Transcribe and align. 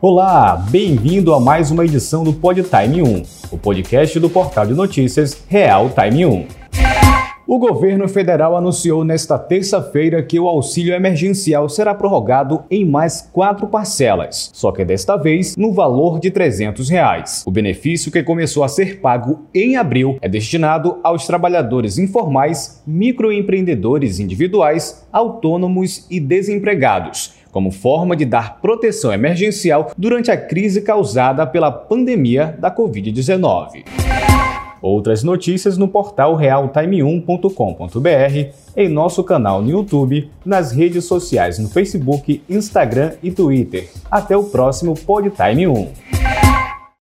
Olá, 0.00 0.54
bem-vindo 0.70 1.34
a 1.34 1.40
mais 1.40 1.72
uma 1.72 1.84
edição 1.84 2.22
do 2.22 2.32
PodTime 2.32 3.02
1, 3.02 3.22
o 3.50 3.58
podcast 3.58 4.20
do 4.20 4.30
portal 4.30 4.64
de 4.64 4.72
notícias 4.72 5.42
Real 5.48 5.90
Time 5.90 6.24
1. 6.24 6.46
O 7.44 7.58
governo 7.58 8.06
federal 8.06 8.56
anunciou 8.56 9.04
nesta 9.04 9.36
terça-feira 9.36 10.22
que 10.22 10.38
o 10.38 10.46
auxílio 10.46 10.94
emergencial 10.94 11.68
será 11.68 11.96
prorrogado 11.96 12.62
em 12.70 12.84
mais 12.84 13.28
quatro 13.32 13.66
parcelas, 13.66 14.50
só 14.52 14.70
que 14.70 14.84
desta 14.84 15.16
vez 15.16 15.56
no 15.56 15.72
valor 15.72 16.20
de 16.20 16.30
300 16.30 16.88
reais. 16.88 17.42
O 17.44 17.50
benefício 17.50 18.12
que 18.12 18.22
começou 18.22 18.62
a 18.62 18.68
ser 18.68 19.00
pago 19.00 19.46
em 19.52 19.76
abril 19.76 20.16
é 20.20 20.28
destinado 20.28 21.00
aos 21.02 21.26
trabalhadores 21.26 21.98
informais, 21.98 22.84
microempreendedores 22.86 24.20
individuais, 24.20 25.08
autônomos 25.10 26.06
e 26.08 26.20
desempregados 26.20 27.37
como 27.50 27.70
forma 27.70 28.16
de 28.16 28.24
dar 28.24 28.60
proteção 28.60 29.12
emergencial 29.12 29.92
durante 29.96 30.30
a 30.30 30.36
crise 30.36 30.82
causada 30.82 31.46
pela 31.46 31.70
pandemia 31.70 32.56
da 32.58 32.70
Covid-19. 32.70 33.84
Outras 34.80 35.24
notícias 35.24 35.76
no 35.76 35.88
portal 35.88 36.36
realtime1.com.br, 36.36 38.52
em 38.76 38.88
nosso 38.88 39.24
canal 39.24 39.60
no 39.60 39.70
YouTube, 39.70 40.30
nas 40.44 40.72
redes 40.72 41.04
sociais 41.04 41.58
no 41.58 41.68
Facebook, 41.68 42.42
Instagram 42.48 43.12
e 43.22 43.30
Twitter. 43.30 43.88
Até 44.10 44.36
o 44.36 44.44
próximo 44.44 44.94
PodTime 44.94 45.66
1. 45.66 46.07